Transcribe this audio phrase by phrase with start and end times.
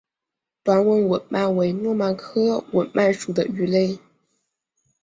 [0.63, 3.99] 短吻吻鳗为糯鳗科吻鳗属的鱼类。